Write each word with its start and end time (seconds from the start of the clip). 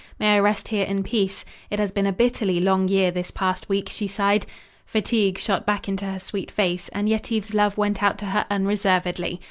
May 0.17 0.33
I 0.33 0.39
rest 0.39 0.69
here 0.69 0.83
in 0.83 1.03
peace? 1.03 1.45
It 1.69 1.77
has 1.77 1.91
been 1.91 2.07
a 2.07 2.11
bitterly 2.11 2.59
long 2.59 2.87
year, 2.87 3.11
this 3.11 3.29
past 3.29 3.69
week," 3.69 3.87
she 3.87 4.07
sighed. 4.07 4.47
Fatigue 4.83 5.37
shot 5.37 5.63
back 5.63 5.87
into 5.87 6.05
her 6.05 6.17
sweet 6.19 6.49
face, 6.49 6.89
and 6.89 7.07
Yetive's 7.07 7.53
love 7.53 7.77
went 7.77 8.01
out 8.01 8.17
to 8.17 8.25
her 8.25 8.47
unreservedly. 8.49 9.39